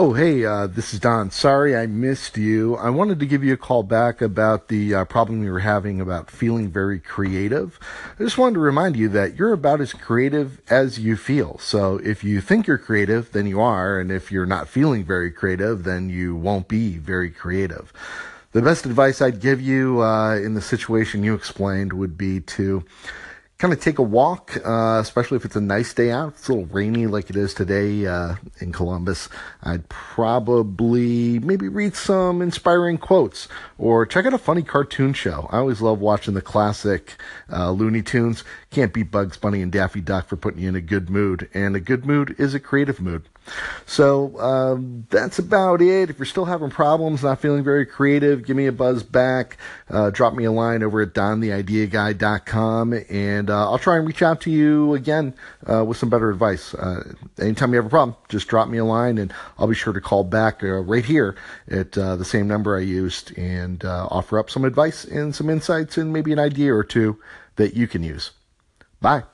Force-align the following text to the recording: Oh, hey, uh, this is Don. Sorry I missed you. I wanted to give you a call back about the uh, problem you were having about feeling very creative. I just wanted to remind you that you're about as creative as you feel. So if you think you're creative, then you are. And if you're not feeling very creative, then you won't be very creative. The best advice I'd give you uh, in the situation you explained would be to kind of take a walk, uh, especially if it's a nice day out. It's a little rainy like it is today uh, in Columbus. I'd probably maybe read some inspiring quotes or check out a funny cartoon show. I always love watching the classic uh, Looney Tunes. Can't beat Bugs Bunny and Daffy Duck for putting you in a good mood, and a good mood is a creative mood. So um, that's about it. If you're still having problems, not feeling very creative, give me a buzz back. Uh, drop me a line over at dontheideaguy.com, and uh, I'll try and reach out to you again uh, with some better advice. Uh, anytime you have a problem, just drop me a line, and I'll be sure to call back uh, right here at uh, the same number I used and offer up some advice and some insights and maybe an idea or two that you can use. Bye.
Oh, 0.00 0.12
hey, 0.12 0.44
uh, 0.44 0.68
this 0.68 0.94
is 0.94 1.00
Don. 1.00 1.32
Sorry 1.32 1.76
I 1.76 1.86
missed 1.86 2.36
you. 2.36 2.76
I 2.76 2.88
wanted 2.88 3.18
to 3.18 3.26
give 3.26 3.42
you 3.42 3.54
a 3.54 3.56
call 3.56 3.82
back 3.82 4.22
about 4.22 4.68
the 4.68 4.94
uh, 4.94 5.04
problem 5.06 5.42
you 5.42 5.50
were 5.50 5.58
having 5.58 6.00
about 6.00 6.30
feeling 6.30 6.70
very 6.70 7.00
creative. 7.00 7.80
I 8.16 8.22
just 8.22 8.38
wanted 8.38 8.54
to 8.54 8.60
remind 8.60 8.94
you 8.94 9.08
that 9.08 9.34
you're 9.34 9.52
about 9.52 9.80
as 9.80 9.92
creative 9.92 10.62
as 10.70 11.00
you 11.00 11.16
feel. 11.16 11.58
So 11.58 11.96
if 11.96 12.22
you 12.22 12.40
think 12.40 12.68
you're 12.68 12.78
creative, 12.78 13.32
then 13.32 13.48
you 13.48 13.60
are. 13.60 13.98
And 13.98 14.12
if 14.12 14.30
you're 14.30 14.46
not 14.46 14.68
feeling 14.68 15.02
very 15.04 15.32
creative, 15.32 15.82
then 15.82 16.10
you 16.10 16.36
won't 16.36 16.68
be 16.68 16.96
very 16.96 17.32
creative. 17.32 17.92
The 18.52 18.62
best 18.62 18.86
advice 18.86 19.20
I'd 19.20 19.40
give 19.40 19.60
you 19.60 20.00
uh, 20.00 20.36
in 20.36 20.54
the 20.54 20.62
situation 20.62 21.24
you 21.24 21.34
explained 21.34 21.92
would 21.92 22.16
be 22.16 22.38
to 22.38 22.84
kind 23.58 23.72
of 23.72 23.80
take 23.80 23.98
a 23.98 24.02
walk, 24.02 24.56
uh, 24.64 25.00
especially 25.00 25.36
if 25.36 25.44
it's 25.44 25.56
a 25.56 25.60
nice 25.60 25.92
day 25.92 26.12
out. 26.12 26.34
It's 26.34 26.48
a 26.48 26.52
little 26.52 26.66
rainy 26.66 27.08
like 27.08 27.28
it 27.28 27.34
is 27.34 27.52
today 27.52 28.06
uh, 28.06 28.36
in 28.60 28.70
Columbus. 28.70 29.28
I'd 29.64 29.88
probably 29.88 31.40
maybe 31.40 31.66
read 31.68 31.96
some 31.96 32.40
inspiring 32.40 32.98
quotes 32.98 33.48
or 33.76 34.06
check 34.06 34.26
out 34.26 34.32
a 34.32 34.38
funny 34.38 34.62
cartoon 34.62 35.12
show. 35.12 35.48
I 35.50 35.58
always 35.58 35.80
love 35.80 35.98
watching 35.98 36.34
the 36.34 36.42
classic 36.42 37.16
uh, 37.52 37.72
Looney 37.72 38.02
Tunes. 38.02 38.44
Can't 38.70 38.92
beat 38.92 39.10
Bugs 39.10 39.36
Bunny 39.36 39.60
and 39.60 39.72
Daffy 39.72 40.00
Duck 40.00 40.28
for 40.28 40.36
putting 40.36 40.62
you 40.62 40.68
in 40.68 40.76
a 40.76 40.80
good 40.80 41.10
mood, 41.10 41.48
and 41.52 41.74
a 41.74 41.80
good 41.80 42.06
mood 42.06 42.36
is 42.38 42.54
a 42.54 42.60
creative 42.60 43.00
mood. 43.00 43.28
So 43.86 44.38
um, 44.40 45.06
that's 45.10 45.38
about 45.38 45.80
it. 45.80 46.10
If 46.10 46.18
you're 46.18 46.26
still 46.26 46.44
having 46.44 46.70
problems, 46.70 47.22
not 47.22 47.40
feeling 47.40 47.64
very 47.64 47.86
creative, 47.86 48.44
give 48.44 48.56
me 48.56 48.66
a 48.66 48.72
buzz 48.72 49.02
back. 49.02 49.56
Uh, 49.88 50.10
drop 50.10 50.34
me 50.34 50.44
a 50.44 50.52
line 50.52 50.82
over 50.82 51.00
at 51.00 51.14
dontheideaguy.com, 51.14 52.94
and 53.08 53.47
uh, 53.50 53.70
I'll 53.70 53.78
try 53.78 53.96
and 53.96 54.06
reach 54.06 54.22
out 54.22 54.40
to 54.42 54.50
you 54.50 54.94
again 54.94 55.34
uh, 55.66 55.84
with 55.84 55.96
some 55.96 56.08
better 56.08 56.30
advice. 56.30 56.74
Uh, 56.74 57.14
anytime 57.38 57.70
you 57.70 57.76
have 57.76 57.86
a 57.86 57.90
problem, 57.90 58.16
just 58.28 58.48
drop 58.48 58.68
me 58.68 58.78
a 58.78 58.84
line, 58.84 59.18
and 59.18 59.32
I'll 59.58 59.66
be 59.66 59.74
sure 59.74 59.92
to 59.92 60.00
call 60.00 60.24
back 60.24 60.62
uh, 60.62 60.80
right 60.82 61.04
here 61.04 61.36
at 61.70 61.96
uh, 61.96 62.16
the 62.16 62.24
same 62.24 62.48
number 62.48 62.76
I 62.76 62.80
used 62.80 63.36
and 63.38 63.84
offer 63.84 64.38
up 64.38 64.50
some 64.50 64.64
advice 64.64 65.04
and 65.04 65.34
some 65.34 65.50
insights 65.50 65.98
and 65.98 66.12
maybe 66.12 66.32
an 66.32 66.38
idea 66.38 66.74
or 66.74 66.84
two 66.84 67.18
that 67.56 67.74
you 67.74 67.86
can 67.86 68.02
use. 68.02 68.32
Bye. 69.00 69.24